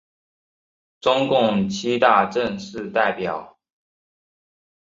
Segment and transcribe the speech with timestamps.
[0.99, 3.59] 中共七大正式代表。